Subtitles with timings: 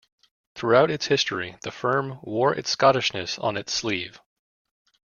[0.55, 4.19] Through its history, the firm wore its Scottishness on its sleeve.